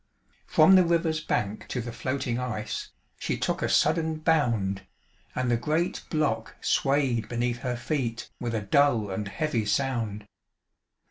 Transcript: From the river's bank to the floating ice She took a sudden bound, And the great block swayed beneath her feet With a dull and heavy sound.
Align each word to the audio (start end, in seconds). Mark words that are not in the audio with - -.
From 0.47 0.73
the 0.73 0.83
river's 0.83 1.23
bank 1.23 1.67
to 1.67 1.79
the 1.79 1.91
floating 1.91 2.39
ice 2.39 2.89
She 3.19 3.37
took 3.37 3.61
a 3.61 3.69
sudden 3.69 4.15
bound, 4.17 4.81
And 5.35 5.51
the 5.51 5.57
great 5.57 6.01
block 6.09 6.55
swayed 6.59 7.29
beneath 7.29 7.59
her 7.59 7.75
feet 7.75 8.27
With 8.39 8.55
a 8.55 8.61
dull 8.61 9.11
and 9.11 9.27
heavy 9.27 9.63
sound. 9.63 10.25